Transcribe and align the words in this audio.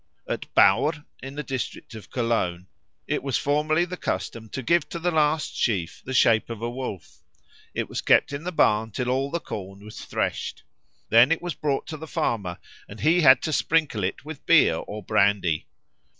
At 0.27 0.51
Buir, 0.55 1.05
in 1.21 1.35
the 1.35 1.43
district 1.43 1.93
of 1.93 2.09
Cologne, 2.09 2.65
it 3.05 3.21
was 3.21 3.37
formerly 3.37 3.85
the 3.85 3.97
custom 3.97 4.49
to 4.49 4.63
give 4.63 4.89
to 4.89 4.97
the 4.97 5.11
last 5.11 5.55
sheaf 5.55 6.01
the 6.03 6.13
shape 6.15 6.49
of 6.49 6.59
a 6.59 6.69
wolf. 6.71 7.17
It 7.75 7.87
was 7.87 8.01
kept 8.01 8.33
in 8.33 8.43
the 8.43 8.51
barn 8.51 8.89
till 8.89 9.09
all 9.09 9.29
the 9.29 9.39
corn 9.39 9.85
was 9.85 9.99
threshed. 10.03 10.63
Then 11.09 11.31
it 11.31 11.39
was 11.43 11.53
brought 11.53 11.85
to 11.85 11.97
the 11.97 12.07
farmer 12.07 12.57
and 12.89 13.01
he 13.01 13.21
had 13.21 13.43
to 13.43 13.53
sprinkle 13.53 14.03
it 14.03 14.25
with 14.25 14.43
beer 14.47 14.77
or 14.77 15.03
brandy. 15.03 15.67